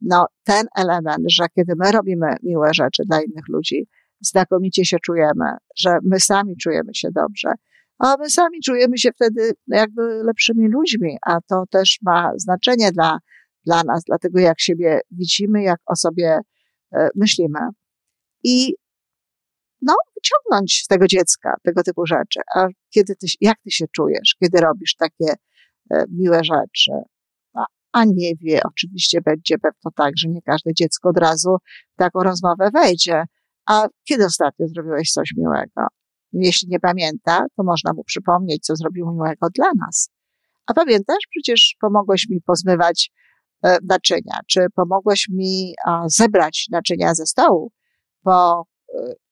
no 0.00 0.26
ten 0.44 0.66
element, 0.76 1.24
że 1.30 1.46
kiedy 1.54 1.72
my 1.78 1.92
robimy 1.92 2.36
miłe 2.42 2.68
rzeczy 2.74 3.02
dla 3.06 3.20
innych 3.20 3.48
ludzi, 3.48 3.88
znakomicie 4.20 4.84
się 4.84 4.96
czujemy, 4.98 5.44
że 5.76 5.98
my 6.02 6.20
sami 6.20 6.56
czujemy 6.56 6.94
się 6.94 7.08
dobrze, 7.14 7.52
a 7.98 8.16
my 8.16 8.30
sami 8.30 8.60
czujemy 8.64 8.98
się 8.98 9.10
wtedy 9.12 9.52
jakby 9.66 10.02
lepszymi 10.02 10.68
ludźmi, 10.68 11.16
a 11.26 11.40
to 11.48 11.64
też 11.70 11.98
ma 12.02 12.32
znaczenie 12.36 12.92
dla, 12.92 13.18
dla 13.66 13.82
nas, 13.84 14.04
dlatego 14.06 14.40
jak 14.40 14.60
siebie 14.60 15.00
widzimy, 15.10 15.62
jak 15.62 15.80
o 15.86 15.96
sobie 15.96 16.38
e, 16.94 17.08
myślimy. 17.14 17.58
I 18.44 18.74
no, 19.86 19.94
wyciągnąć 20.14 20.82
z 20.84 20.86
tego 20.86 21.06
dziecka 21.06 21.54
tego 21.62 21.82
typu 21.82 22.06
rzeczy. 22.06 22.40
A 22.54 22.66
kiedy 22.90 23.16
ty, 23.16 23.26
jak 23.40 23.60
ty 23.64 23.70
się 23.70 23.84
czujesz, 23.92 24.36
kiedy 24.42 24.60
robisz 24.60 24.94
takie 24.98 25.34
e, 25.90 26.04
miłe 26.10 26.44
rzeczy? 26.44 26.92
A, 27.92 28.04
nie 28.04 28.32
wie, 28.40 28.60
oczywiście 28.64 29.20
będzie 29.20 29.58
pewno 29.58 29.90
tak, 29.96 30.12
że 30.16 30.28
nie 30.28 30.42
każde 30.42 30.74
dziecko 30.74 31.08
od 31.08 31.18
razu 31.18 31.56
w 31.94 31.96
taką 31.96 32.22
rozmowę 32.22 32.70
wejdzie. 32.74 33.24
A 33.66 33.88
kiedy 34.08 34.24
ostatnio 34.24 34.68
zrobiłeś 34.68 35.10
coś 35.10 35.30
miłego? 35.36 35.86
Jeśli 36.32 36.68
nie 36.68 36.80
pamięta, 36.80 37.46
to 37.56 37.62
można 37.64 37.92
mu 37.92 38.04
przypomnieć, 38.04 38.64
co 38.64 38.76
zrobił 38.76 39.12
miłego 39.12 39.48
dla 39.54 39.70
nas. 39.78 40.10
A 40.66 40.74
pamiętasz, 40.74 41.24
przecież 41.30 41.76
pomogłeś 41.80 42.28
mi 42.30 42.40
pozmywać 42.40 43.10
e, 43.64 43.78
naczynia, 43.88 44.40
czy 44.46 44.66
pomogłeś 44.74 45.28
mi 45.28 45.74
zebrać 46.06 46.66
naczynia 46.70 47.14
ze 47.14 47.26
stołu 47.26 47.72
po 48.22 48.66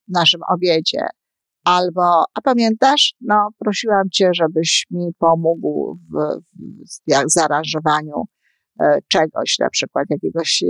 e, 0.08 0.12
naszym 0.12 0.40
obiedzie. 0.48 1.06
Albo, 1.64 2.24
a 2.34 2.40
pamiętasz, 2.44 3.14
no, 3.20 3.48
prosiłam 3.58 4.10
cię, 4.12 4.30
żebyś 4.34 4.86
mi 4.90 5.12
pomógł 5.18 5.98
w, 6.12 6.40
w 7.08 7.30
zaaranżowaniu 7.30 8.24
e, 8.80 8.98
czegoś, 9.08 9.58
na 9.58 9.70
przykład 9.70 10.06
jakiegoś 10.10 10.62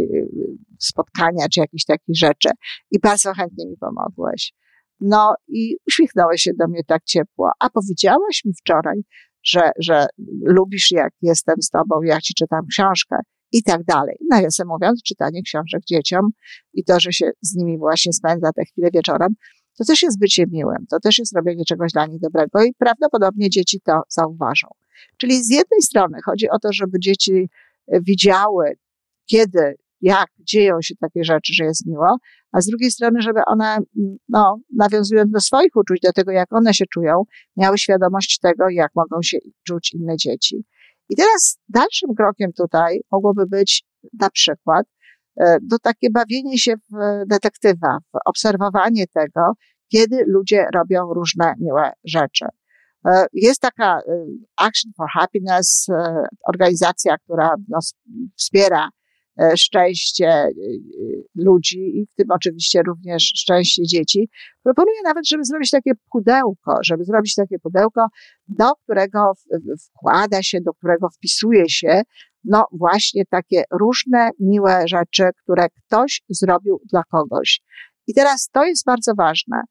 spotkania, 0.79 1.49
czy 1.49 1.61
jakichś 1.61 1.85
takich 1.85 2.17
rzeczy. 2.17 2.49
I 2.91 3.00
bardzo 3.00 3.33
chętnie 3.35 3.67
mi 3.67 3.76
pomogłeś. 3.76 4.53
No 5.00 5.35
i 5.49 5.76
uśmiechnąłeś 5.88 6.43
się 6.43 6.50
do 6.59 6.69
mnie 6.69 6.81
tak 6.87 7.05
ciepło. 7.05 7.50
A 7.61 7.71
powiedziałaś 7.71 8.43
mi 8.45 8.53
wczoraj, 8.55 9.00
że, 9.45 9.71
że 9.79 10.07
lubisz, 10.43 10.91
jak 10.91 11.12
jestem 11.23 11.57
z 11.62 11.71
tobą, 11.71 12.03
jak 12.03 12.23
ci 12.23 12.35
czytam 12.35 12.67
książkę 12.71 13.17
i 13.55 13.63
tak 13.63 13.85
dalej. 13.85 14.17
Nawiasem 14.31 14.69
mówiąc, 14.69 15.03
czytanie 15.03 15.43
książek 15.43 15.83
dzieciom 15.89 16.31
i 16.73 16.85
to, 16.85 17.01
że 17.01 17.13
się 17.13 17.31
z 17.43 17.55
nimi 17.55 17.79
właśnie 17.79 18.13
spędza 18.13 18.53
te 18.53 18.65
chwile 18.65 18.89
wieczorem, 18.95 19.35
to 19.79 19.85
też 19.85 20.03
jest 20.03 20.19
bycie 20.19 20.45
miłym, 20.53 20.87
to 20.91 21.01
też 21.01 21.19
jest 21.19 21.37
robienie 21.37 21.65
czegoś 21.65 21.93
dla 21.93 22.07
nich 22.07 22.21
dobrego 22.21 22.65
i 22.65 22.75
prawdopodobnie 22.79 23.51
dzieci 23.51 23.81
to 23.81 24.01
zauważą. 24.09 24.69
Czyli 25.17 25.45
z 25.45 25.51
jednej 25.51 25.83
strony 25.83 26.19
chodzi 26.25 26.51
o 26.51 26.59
to, 26.59 26.69
żeby 26.73 27.01
dzieci 27.01 27.49
widziały, 27.89 28.77
kiedy 29.27 29.75
jak 30.01 30.29
dzieją 30.39 30.83
się 30.83 30.95
takie 31.01 31.25
rzeczy, 31.25 31.53
że 31.55 31.65
jest 31.65 31.87
miło, 31.87 32.17
a 32.53 32.61
z 32.61 32.67
drugiej 32.67 32.91
strony, 32.91 33.23
żeby 33.23 33.41
one, 33.47 33.79
no, 34.29 34.59
nawiązując 34.77 35.31
do 35.31 35.41
swoich 35.41 35.77
uczuć, 35.77 36.01
do 36.01 36.13
tego, 36.13 36.33
jak 36.33 36.53
one 36.53 36.75
się 36.75 36.85
czują, 36.87 37.23
miały 37.57 37.79
świadomość 37.79 38.39
tego, 38.39 38.69
jak 38.69 38.91
mogą 38.95 39.23
się 39.23 39.39
czuć 39.67 39.95
inne 39.95 40.17
dzieci. 40.17 40.65
I 41.09 41.17
teraz 41.17 41.59
dalszym 41.69 42.15
krokiem 42.15 42.53
tutaj 42.53 43.01
mogłoby 43.13 43.47
być 43.47 43.85
na 44.21 44.31
przykład 44.31 44.87
e, 45.41 45.57
do 45.63 45.79
takie 45.79 46.11
bawienie 46.11 46.59
się 46.59 46.75
w 46.77 47.23
detektywa, 47.27 47.99
w 48.15 48.19
obserwowanie 48.25 49.07
tego, 49.07 49.53
kiedy 49.93 50.25
ludzie 50.27 50.67
robią 50.75 51.15
różne 51.15 51.55
miłe 51.61 51.93
rzeczy. 52.05 52.45
E, 53.07 53.27
jest 53.33 53.61
taka 53.61 53.99
e, 53.99 54.27
Action 54.57 54.93
for 54.97 55.07
Happiness, 55.15 55.87
organizacja, 56.49 57.19
która 57.19 57.55
no, 57.69 57.79
wspiera 58.37 58.89
E, 58.89 59.04
szczęście 59.57 60.29
e, 60.29 60.50
ludzi 61.35 61.79
i 61.79 62.07
w 62.07 62.14
tym 62.14 62.26
oczywiście 62.31 62.83
również 62.83 63.23
szczęście 63.23 63.83
dzieci. 63.83 64.29
Proponuję 64.62 64.97
nawet, 65.05 65.29
żeby 65.29 65.45
zrobić 65.45 65.71
takie 65.71 65.93
pudełko, 66.12 66.79
żeby 66.83 67.05
zrobić 67.05 67.35
takie 67.35 67.59
pudełko, 67.59 68.07
do 68.49 68.75
którego 68.75 69.33
wkłada 69.87 70.43
się, 70.43 70.61
do 70.61 70.73
którego 70.73 71.09
wpisuje 71.11 71.69
się, 71.69 72.03
no 72.45 72.67
właśnie 72.73 73.25
takie 73.31 73.64
różne 73.81 74.31
miłe 74.41 74.88
rzeczy, 74.88 75.25
które 75.43 75.67
ktoś 75.69 76.23
zrobił 76.29 76.81
dla 76.91 77.03
kogoś. 77.11 77.61
I 78.07 78.14
teraz 78.14 78.49
to 78.53 78.64
jest 78.64 78.85
bardzo 78.85 79.14
ważne, 79.14 79.62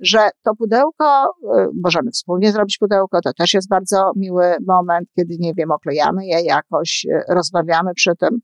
że 0.00 0.28
to 0.42 0.54
pudełko, 0.54 1.04
e, 1.04 1.68
możemy 1.82 2.10
wspólnie 2.10 2.52
zrobić 2.52 2.78
pudełko, 2.78 3.20
to 3.20 3.32
też 3.32 3.54
jest 3.54 3.68
bardzo 3.68 4.12
miły 4.16 4.44
moment, 4.66 5.08
kiedy, 5.16 5.36
nie 5.38 5.54
wiem, 5.54 5.70
oklejamy 5.70 6.26
je 6.26 6.40
jakoś, 6.40 7.06
rozmawiamy 7.28 7.94
przy 7.94 8.10
tym, 8.20 8.40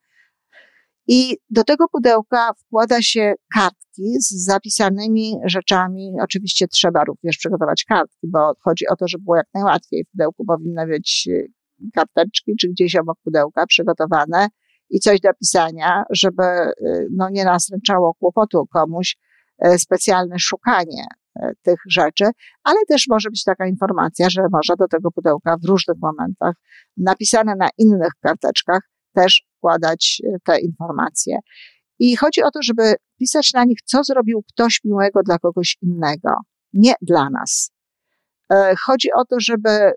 i 1.09 1.37
do 1.51 1.65
tego 1.65 1.89
pudełka 1.89 2.53
wkłada 2.55 3.03
się 3.03 3.35
kartki 3.55 4.21
z 4.21 4.45
zapisanymi 4.45 5.35
rzeczami. 5.45 6.13
Oczywiście 6.23 6.69
trzeba 6.69 7.05
również 7.05 7.37
przygotować 7.37 7.85
kartki, 7.85 8.29
bo 8.33 8.53
chodzi 8.61 8.89
o 8.89 8.97
to, 8.97 9.09
żeby 9.09 9.25
było 9.25 9.37
jak 9.37 9.47
najłatwiej. 9.55 10.05
W 10.05 10.11
pudełku 10.11 10.45
powinny 10.45 10.87
być 10.87 11.29
y, 11.31 11.53
karteczki, 11.95 12.53
czy 12.61 12.69
gdzieś 12.69 12.97
obok 12.97 13.19
pudełka 13.25 13.67
przygotowane 13.67 14.49
i 14.91 15.01
coś 15.01 15.21
do 15.21 15.29
pisania, 15.41 16.05
żeby 16.11 16.43
y, 16.43 17.07
no, 17.17 17.31
nie 17.31 17.45
nastręczało 17.45 18.15
kłopotu 18.15 18.67
komuś 18.73 19.17
y, 19.67 19.79
specjalne 19.79 20.39
szukanie 20.39 21.05
tych 21.63 21.79
rzeczy, 21.91 22.25
ale 22.65 22.79
też 22.89 23.05
może 23.09 23.31
być 23.31 23.45
taka 23.45 23.67
informacja, 23.67 24.31
że 24.31 24.43
można 24.53 24.77
do 24.77 24.89
tego 24.89 25.11
pudełka 25.11 25.57
w 25.63 25.65
różnych 25.65 25.97
momentach 26.03 26.55
napisane 26.97 27.55
na 27.57 27.69
innych 27.79 28.13
karteczkach 28.21 28.81
też 29.19 29.43
wkładać 29.57 30.23
e, 30.27 30.37
te 30.45 30.61
informacje. 30.61 31.39
I 31.99 32.17
chodzi 32.17 32.43
o 32.43 32.51
to, 32.51 32.63
żeby 32.63 32.95
pisać 33.19 33.53
na 33.53 33.65
nich, 33.65 33.79
co 33.85 34.05
zrobił 34.05 34.43
ktoś 34.49 34.81
miłego 34.85 35.23
dla 35.23 35.39
kogoś 35.39 35.77
innego, 35.83 36.31
nie 36.73 36.93
dla 37.03 37.31
nas. 37.31 37.71
E, 38.53 38.75
chodzi 38.87 39.09
o 39.13 39.25
to, 39.25 39.37
żeby, 39.41 39.93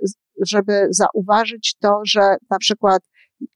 żeby 0.45 0.87
zauważyć 0.89 1.75
to, 1.79 2.01
że 2.05 2.35
na 2.49 2.57
przykład 2.57 3.01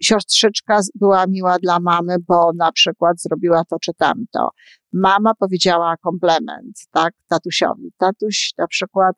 siostrzyczka 0.02 0.80
była 0.96 1.28
miła 1.28 1.60
dla 1.60 1.80
mamy, 1.80 2.16
bo 2.28 2.52
na 2.56 2.72
przykład 2.72 3.22
zrobiła 3.22 3.64
to 3.70 3.80
czy 3.80 3.94
tamto. 3.94 4.50
Mama 4.94 5.34
powiedziała 5.40 5.98
komplement, 5.98 6.80
tak, 6.92 7.14
tatusiowi. 7.30 7.92
Tatuś 7.98 8.54
na 8.58 8.68
przykład 8.68 9.16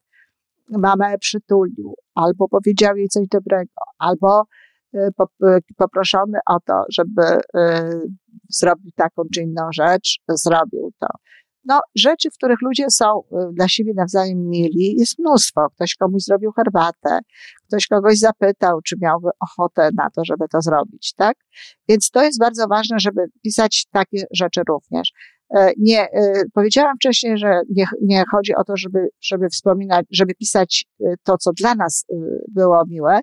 mamę 0.70 1.18
przytulił, 1.18 1.96
albo 2.16 2.48
powiedział 2.50 2.98
jej 2.98 3.08
coś 3.08 3.27
dobrego, 3.27 3.82
albo 4.00 4.44
poproszony 5.77 6.39
o 6.50 6.60
to, 6.60 6.84
żeby 6.89 7.24
y, 7.24 7.41
zrobił 8.50 8.91
taką 8.96 9.24
czy 9.34 9.41
inną 9.41 9.70
rzecz, 9.72 10.20
zrobił 10.29 10.91
to. 11.00 11.08
No, 11.67 11.79
rzeczy, 11.96 12.29
w 12.29 12.34
których 12.34 12.62
ludzie 12.62 12.86
są 12.89 13.22
dla 13.53 13.67
siebie 13.67 13.94
nawzajem 13.96 14.50
mili, 14.50 14.96
jest 15.00 15.20
mnóstwo. 15.20 15.67
Ktoś 15.75 15.96
komuś 15.96 16.24
zrobił 16.24 16.51
herbatę, 16.51 17.20
ktoś 17.67 17.88
kogoś 17.88 18.20
zapytał, 18.20 18.82
czy 18.82 18.96
miałby 19.01 19.29
ochotę 19.39 19.89
na 19.96 20.10
to, 20.10 20.25
żeby 20.25 20.46
to 20.51 20.62
zrobić, 20.62 21.13
tak? 21.13 21.38
Więc 21.89 22.10
to 22.10 22.24
jest 22.24 22.39
bardzo 22.39 22.67
ważne, 22.67 23.00
żeby 23.00 23.22
pisać 23.44 23.86
takie 23.91 24.24
rzeczy 24.32 24.62
również. 24.70 25.12
E, 25.56 25.72
nie, 25.77 26.08
powiedziałam 26.53 26.96
wcześniej, 26.96 27.38
że 27.38 27.62
nie, 27.70 27.86
nie 28.01 28.24
chodzi 28.32 28.56
o 28.56 28.63
to, 28.63 28.77
żeby, 28.77 29.08
żeby 29.22 29.50
wspominać, 29.50 30.06
żeby 30.12 30.36
pisać 30.36 30.86
to, 31.24 31.38
co 31.38 31.51
dla 31.53 31.75
nas 31.75 32.06
było 32.48 32.84
miłe, 32.88 33.20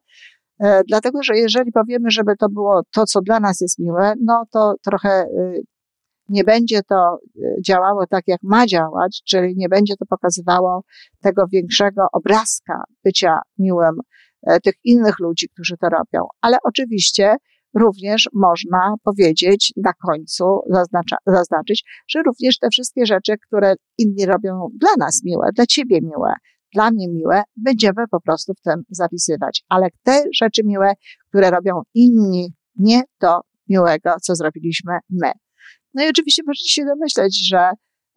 dlatego, 0.89 1.23
że 1.23 1.37
jeżeli 1.37 1.73
powiemy, 1.73 2.11
żeby 2.11 2.37
to 2.37 2.49
było 2.49 2.83
to, 2.93 3.05
co 3.07 3.21
dla 3.21 3.41
nas 3.41 3.61
jest 3.61 3.79
miłe, 3.79 4.15
no 4.21 4.45
to 4.53 4.75
trochę 4.83 5.25
y, 5.25 5.63
nie 6.29 6.45
będzie 6.45 6.83
to 6.83 7.19
e, 7.43 7.63
działało 7.67 8.07
tak, 8.07 8.25
jak 8.27 8.41
ma 8.43 8.67
działać, 8.67 9.23
czyli 9.25 9.55
nie 9.57 9.69
będzie 9.69 9.97
to 9.97 10.07
pokazywało 10.07 10.85
tego 11.23 11.47
większego 11.53 12.07
obrazka 12.13 12.83
bycia 13.05 13.39
miłym 13.59 13.95
e, 14.43 14.61
tych 14.61 14.75
innych 14.85 15.19
ludzi, 15.21 15.49
którzy 15.49 15.77
to 15.77 15.89
robią. 15.89 16.27
Ale 16.41 16.57
oczywiście 16.65 17.37
również 17.75 18.29
można 18.33 18.95
powiedzieć 19.03 19.73
na 19.77 19.93
końcu, 19.93 20.61
zaznacza, 20.71 21.17
zaznaczyć, 21.27 21.85
że 22.09 22.23
również 22.23 22.59
te 22.59 22.69
wszystkie 22.69 23.07
rzeczy, 23.07 23.35
które 23.47 23.75
inni 23.99 24.27
robią 24.27 24.69
dla 24.81 24.91
nas 24.99 25.21
miłe, 25.25 25.51
dla 25.55 25.67
ciebie 25.67 25.99
miłe, 26.03 26.35
dla 26.75 26.91
mnie 26.91 27.09
miłe, 27.09 27.43
będziemy 27.57 28.09
po 28.11 28.21
prostu 28.21 28.53
w 28.55 28.61
tym 28.61 28.83
zapisywać. 28.89 29.63
Ale 29.69 29.89
te 30.03 30.25
rzeczy 30.35 30.63
miłe, 30.65 30.93
które 31.29 31.51
robią 31.51 31.83
inni, 31.95 32.53
nie 32.77 33.03
to 33.19 33.41
miłego, 33.69 34.11
co 34.23 34.35
zrobiliśmy 34.35 34.93
my. 35.11 35.33
No 35.95 36.05
i 36.05 36.09
oczywiście 36.09 36.43
możecie 36.47 36.69
się 36.69 36.85
domyśleć, 36.85 37.49
że 37.49 37.71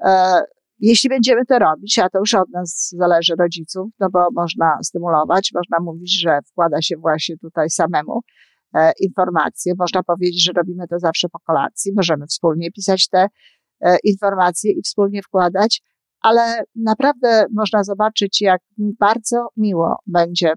e, 0.04 0.42
jeśli 0.80 1.10
będziemy 1.10 1.46
to 1.46 1.60
robić, 1.60 2.00
a 2.00 2.10
to 2.10 2.20
już 2.20 2.34
od 2.34 2.50
nas 2.50 2.90
zależy 2.98 3.34
rodziców, 3.40 3.90
no 4.00 4.10
bo 4.10 4.28
można 4.36 4.78
stymulować, 4.84 5.52
można 5.54 5.78
mówić, 5.80 6.22
że 6.22 6.40
wkłada 6.52 6.82
się 6.82 6.98
właśnie 6.98 7.38
tutaj 7.38 7.70
samemu 7.70 8.22
e, 8.76 8.92
informacje, 9.02 9.74
można 9.78 10.04
powiedzieć, 10.04 10.44
że 10.44 10.52
robimy 10.56 10.88
to 10.88 11.00
zawsze 11.00 11.30
po 11.30 11.40
kolacji, 11.40 11.92
możemy 11.96 12.28
wspólnie 12.28 12.72
pisać 12.72 13.08
te 13.08 13.28
e, 13.82 13.98
informacje 14.04 14.72
i 14.72 14.82
wspólnie 14.82 15.22
wkładać, 15.24 15.82
ale 16.22 16.64
naprawdę 16.76 17.46
można 17.54 17.84
zobaczyć, 17.84 18.42
jak 18.42 18.62
bardzo 18.78 19.48
miło 19.58 19.96
będzie, 20.06 20.54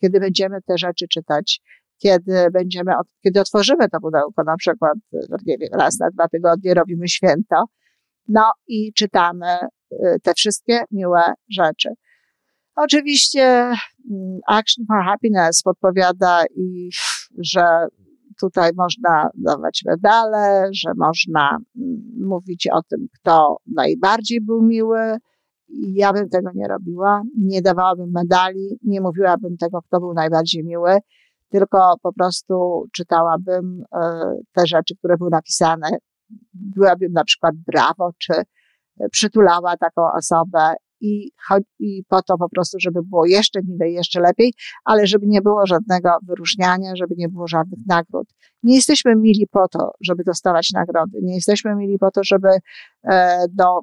kiedy 0.00 0.20
będziemy 0.20 0.62
te 0.62 0.78
rzeczy 0.78 1.06
czytać, 1.08 1.60
kiedy 1.98 2.50
będziemy, 2.52 2.92
kiedy 3.24 3.40
otworzymy 3.40 3.88
to 3.88 4.00
pudełko, 4.00 4.44
na 4.44 4.56
przykład, 4.56 4.94
nie 5.46 5.58
wiem, 5.58 5.68
raz 5.72 5.98
na 5.98 6.10
dwa 6.10 6.28
tygodnie 6.28 6.74
robimy 6.74 7.08
święto, 7.08 7.64
no 8.28 8.52
i 8.66 8.92
czytamy 8.92 9.58
y, 9.92 9.96
te 10.22 10.34
wszystkie 10.34 10.80
miłe 10.90 11.32
rzeczy. 11.50 11.88
Oczywiście 12.76 13.42
mm, 13.44 14.38
Action 14.46 14.84
for 14.86 15.04
Happiness 15.04 15.62
podpowiada 15.62 16.44
i, 16.56 16.90
że 17.38 17.86
tutaj 18.40 18.70
można 18.76 19.30
dawać 19.34 19.82
medale, 19.86 20.68
że 20.72 20.90
można 20.96 21.58
mm, 21.76 22.02
mówić 22.20 22.68
o 22.72 22.82
tym, 22.82 23.06
kto 23.14 23.56
najbardziej 23.66 24.40
był 24.40 24.62
miły. 24.62 25.16
Ja 25.68 26.12
bym 26.12 26.28
tego 26.28 26.50
nie 26.54 26.68
robiła, 26.68 27.22
nie 27.38 27.62
dawałabym 27.62 28.10
medali, 28.10 28.78
nie 28.82 29.00
mówiłabym 29.00 29.56
tego, 29.56 29.82
kto 29.82 30.00
był 30.00 30.14
najbardziej 30.14 30.64
miły, 30.64 30.98
tylko 31.48 31.94
po 32.02 32.12
prostu 32.12 32.84
czytałabym 32.92 33.84
e, 33.92 34.32
te 34.52 34.66
rzeczy, 34.66 34.94
które 34.98 35.16
były 35.16 35.30
napisane. 35.30 35.88
Byłabym 36.52 37.12
na 37.12 37.24
przykład 37.24 37.54
brawo, 37.66 38.10
czy 38.18 38.32
przytulała 39.10 39.76
taką 39.76 40.02
osobę 40.18 40.74
i, 41.00 41.30
i 41.78 42.02
po 42.08 42.22
to 42.22 42.38
po 42.38 42.48
prostu, 42.48 42.76
żeby 42.80 43.02
było 43.02 43.26
jeszcze 43.26 43.60
milej, 43.62 43.94
jeszcze 43.94 44.20
lepiej, 44.20 44.52
ale 44.84 45.06
żeby 45.06 45.26
nie 45.26 45.42
było 45.42 45.66
żadnego 45.66 46.10
wyróżniania, 46.22 46.96
żeby 46.96 47.14
nie 47.18 47.28
było 47.28 47.48
żadnych 47.48 47.80
nagród. 47.86 48.28
Nie 48.62 48.74
jesteśmy 48.74 49.16
mili 49.16 49.46
po 49.50 49.68
to, 49.68 49.90
żeby 50.00 50.24
dostawać 50.24 50.70
nagrody. 50.70 51.18
Nie 51.22 51.34
jesteśmy 51.34 51.74
mili 51.74 51.98
po 51.98 52.10
to, 52.10 52.20
żeby 52.24 52.48
e, 53.04 53.44
do, 53.52 53.80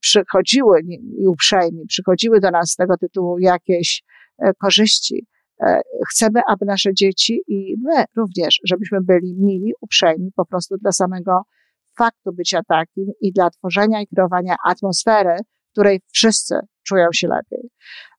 przychodziły 0.00 0.80
i 1.18 1.26
uprzejmi, 1.26 1.86
przychodziły 1.86 2.40
do 2.40 2.50
nas 2.50 2.70
z 2.70 2.76
tego 2.76 2.96
tytułu 2.96 3.38
jakieś 3.38 4.02
e, 4.38 4.54
korzyści. 4.54 5.26
E, 5.62 5.80
chcemy, 6.10 6.40
aby 6.48 6.64
nasze 6.64 6.94
dzieci 6.94 7.40
i 7.48 7.76
my 7.82 8.04
również, 8.16 8.60
żebyśmy 8.64 8.98
byli 9.00 9.34
mili, 9.38 9.72
uprzejmi 9.80 10.30
po 10.36 10.46
prostu 10.46 10.76
dla 10.76 10.92
samego 10.92 11.42
faktu 11.98 12.32
bycia 12.32 12.60
takim 12.68 13.06
i 13.20 13.32
dla 13.32 13.50
tworzenia 13.50 14.02
i 14.02 14.06
kreowania 14.06 14.56
atmosfery, 14.64 15.36
której 15.74 16.00
wszyscy 16.12 16.54
czują 16.86 17.06
się 17.12 17.28
lepiej. 17.28 17.70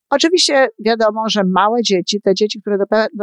Oczywiście 0.10 0.68
wiadomo, 0.86 1.24
że 1.30 1.42
małe 1.56 1.82
dzieci, 1.82 2.22
te 2.22 2.34
dzieci, 2.34 2.62
które 2.62 2.78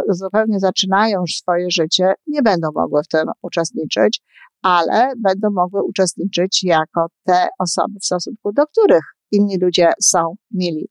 zupełnie 0.09 0.61
zaczynają 0.61 1.25
swoje 1.27 1.67
życie, 1.71 2.15
nie 2.27 2.43
będą 2.43 2.69
mogły 2.75 3.03
w 3.03 3.09
tym 3.09 3.25
uczestniczyć, 3.43 4.21
ale 4.63 5.13
będą 5.19 5.51
mogły 5.51 5.83
uczestniczyć 5.83 6.65
jako 6.65 7.07
te 7.27 7.49
osoby, 7.59 7.95
w 8.01 8.05
stosunku 8.05 8.53
do 8.53 8.67
których 8.67 9.05
inni 9.31 9.59
ludzie 9.61 9.93
są 10.03 10.35
mili. 10.51 10.89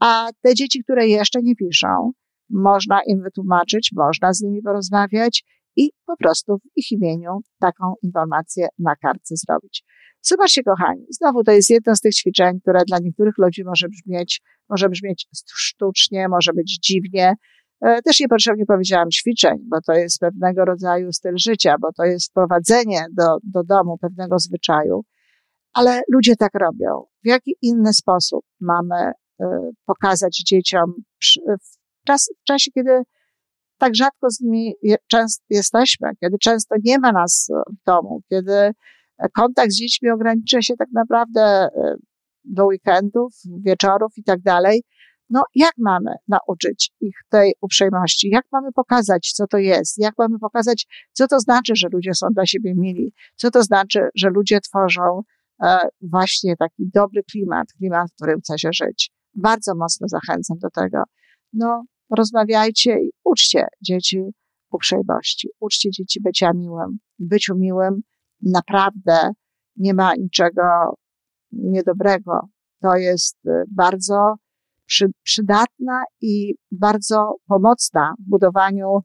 A 0.00 0.28
te 0.42 0.54
dzieci, 0.54 0.82
które 0.84 1.08
jeszcze 1.08 1.42
nie 1.42 1.54
piszą, 1.56 2.12
można 2.50 3.00
im 3.06 3.22
wytłumaczyć, 3.22 3.90
można 3.96 4.32
z 4.32 4.42
nimi 4.42 4.62
porozmawiać 4.62 5.44
i 5.76 5.90
po 6.06 6.16
prostu 6.16 6.58
w 6.58 6.76
ich 6.76 6.92
imieniu 6.92 7.38
taką 7.60 7.94
informację 8.02 8.68
na 8.78 8.96
kartce 8.96 9.34
zrobić. 9.36 9.84
Zobaczcie, 10.22 10.62
kochani, 10.62 11.06
znowu 11.10 11.44
to 11.44 11.52
jest 11.52 11.70
jedno 11.70 11.96
z 11.96 12.00
tych 12.00 12.14
ćwiczeń, 12.14 12.60
które 12.60 12.80
dla 12.86 12.98
niektórych 12.98 13.38
ludzi 13.38 13.64
może 13.64 13.88
brzmieć, 13.88 14.42
może 14.68 14.88
brzmieć 14.88 15.26
sztucznie, 15.54 16.28
może 16.28 16.52
być 16.52 16.78
dziwnie. 16.82 17.34
E, 17.80 18.02
też 18.02 18.20
niepotrzebnie 18.20 18.66
powiedziałam 18.66 19.10
ćwiczeń, 19.10 19.58
bo 19.70 19.80
to 19.86 19.92
jest 19.92 20.18
pewnego 20.18 20.64
rodzaju 20.64 21.12
styl 21.12 21.34
życia, 21.38 21.74
bo 21.80 21.92
to 21.92 22.04
jest 22.04 22.30
wprowadzenie 22.30 23.06
do, 23.12 23.24
do 23.42 23.64
domu 23.64 23.98
pewnego 23.98 24.38
zwyczaju. 24.38 25.04
Ale 25.72 26.02
ludzie 26.12 26.36
tak 26.36 26.54
robią. 26.54 27.04
W 27.24 27.26
jaki 27.26 27.56
inny 27.62 27.92
sposób 27.92 28.44
mamy 28.60 28.96
e, 28.96 29.12
pokazać 29.86 30.42
dzieciom 30.46 30.94
w, 31.22 32.06
czas, 32.06 32.30
w 32.40 32.44
czasie, 32.44 32.70
kiedy 32.70 33.02
tak 33.78 33.94
rzadko 33.94 34.30
z 34.30 34.40
nimi 34.40 34.74
często 35.06 35.44
jesteśmy, 35.50 36.08
kiedy 36.20 36.38
często 36.38 36.74
nie 36.84 36.98
ma 36.98 37.12
nas 37.12 37.48
w 37.80 37.84
domu, 37.86 38.22
kiedy 38.28 38.72
kontakt 39.34 39.72
z 39.72 39.76
dziećmi 39.76 40.10
ogranicza 40.10 40.62
się 40.62 40.74
tak 40.76 40.88
naprawdę 40.92 41.40
e, 41.42 41.94
do 42.44 42.66
weekendów, 42.66 43.32
wieczorów 43.64 44.12
i 44.16 44.24
tak 44.24 44.40
dalej. 44.40 44.82
No, 45.30 45.42
jak 45.54 45.72
mamy 45.78 46.10
nauczyć 46.28 46.90
ich 47.00 47.16
tej 47.28 47.54
uprzejmości? 47.60 48.28
Jak 48.28 48.44
mamy 48.52 48.72
pokazać, 48.72 49.32
co 49.32 49.46
to 49.46 49.58
jest? 49.58 49.98
Jak 49.98 50.14
mamy 50.18 50.38
pokazać, 50.38 50.86
co 51.12 51.28
to 51.28 51.40
znaczy, 51.40 51.72
że 51.76 51.88
ludzie 51.92 52.14
są 52.14 52.26
dla 52.34 52.46
siebie 52.46 52.74
mili? 52.74 53.12
Co 53.36 53.50
to 53.50 53.62
znaczy, 53.62 54.00
że 54.14 54.28
ludzie 54.28 54.60
tworzą 54.60 55.22
e, 55.62 55.78
właśnie 56.02 56.56
taki 56.56 56.90
dobry 56.94 57.22
klimat, 57.32 57.66
klimat, 57.78 58.10
w 58.10 58.14
którym 58.14 58.40
chce 58.40 58.58
się 58.58 58.68
żyć? 58.72 59.10
Bardzo 59.34 59.74
mocno 59.74 60.08
zachęcam 60.08 60.58
do 60.58 60.70
tego. 60.70 61.02
No, 61.52 61.84
rozmawiajcie 62.16 62.92
i 62.92 63.10
uczcie 63.24 63.66
dzieci 63.82 64.22
uprzejmości. 64.72 65.48
Uczcie 65.60 65.90
dzieci 65.90 66.20
bycia 66.20 66.50
miłym, 66.54 66.98
byciu 67.18 67.54
miłym, 67.56 68.02
naprawdę 68.42 69.30
nie 69.76 69.94
ma 69.94 70.14
niczego 70.14 70.94
niedobrego. 71.52 72.40
To 72.82 72.96
jest 72.96 73.46
y, 73.46 73.64
bardzo 73.70 74.34
przy, 74.86 75.06
przydatna 75.22 76.02
i 76.20 76.54
bardzo 76.70 77.36
pomocna 77.48 78.14
w 78.18 78.30
budowaniu 78.30 79.00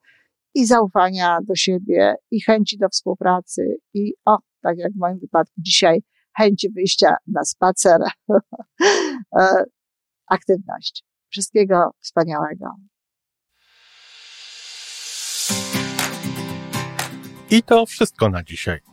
i 0.53 0.65
zaufania 0.65 1.39
do 1.47 1.55
siebie, 1.55 2.15
i 2.31 2.41
chęci 2.41 2.77
do 2.77 2.89
współpracy, 2.89 3.75
i 3.93 4.13
o, 4.25 4.37
tak 4.61 4.77
jak 4.77 4.93
w 4.93 4.99
moim 4.99 5.19
wypadku 5.19 5.53
dzisiaj, 5.57 6.03
chęci 6.37 6.69
wyjścia 6.69 7.15
na 7.27 7.43
spacer, 7.43 8.01
e, 9.39 9.63
aktywność. 10.27 11.03
Wszystkiego 11.29 11.91
wspaniałego. 11.99 12.65
I 17.49 17.63
to 17.63 17.85
wszystko 17.85 18.29
na 18.29 18.43
dzisiaj. 18.43 18.92